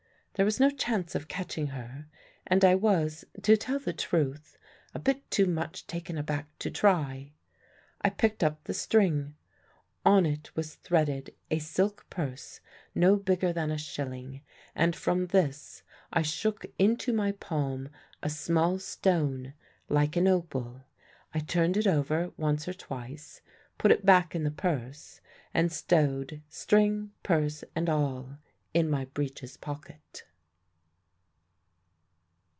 There 0.35 0.45
was 0.45 0.61
no 0.61 0.71
chance 0.71 1.13
of 1.13 1.27
catching 1.27 1.67
her, 1.67 2.07
and 2.47 2.65
I 2.65 2.73
was 2.73 3.25
(to 3.43 3.55
tell 3.57 3.77
the 3.77 3.93
truth) 3.93 4.57
a 4.93 4.97
bit 4.97 5.29
too 5.29 5.45
much 5.45 5.85
taken 5.85 6.17
aback 6.17 6.47
to 6.59 6.71
try. 6.71 7.33
I 8.01 8.09
picked 8.09 8.43
up 8.43 8.63
the 8.63 8.73
string. 8.73 9.35
On 10.03 10.25
it 10.25 10.55
was 10.55 10.75
threaded 10.75 11.35
a 11.51 11.59
silk 11.59 12.07
purse 12.09 12.59
no 12.95 13.17
bigger 13.17 13.53
than 13.53 13.69
a 13.69 13.77
shilling; 13.77 14.41
and 14.73 14.95
from 14.95 15.27
this 15.27 15.83
I 16.11 16.23
shook 16.23 16.65
into 16.79 17.13
my 17.13 17.33
palm 17.33 17.89
a 18.23 18.29
small 18.29 18.79
stone 18.79 19.53
like 19.89 20.15
an 20.15 20.27
opal. 20.27 20.85
I 21.35 21.39
turned 21.39 21.75
it 21.77 21.85
over 21.85 22.31
once 22.37 22.67
or 22.67 22.73
twice, 22.73 23.41
put 23.77 23.91
it 23.91 24.05
back 24.07 24.33
in 24.33 24.43
the 24.43 24.49
purse, 24.49 25.21
and 25.53 25.71
stowed 25.71 26.41
string, 26.49 27.11
purse, 27.21 27.63
and 27.75 27.87
all 27.89 28.37
in 28.73 28.89
my 28.89 29.03
breeches' 29.05 29.57
pocket. 29.57 30.23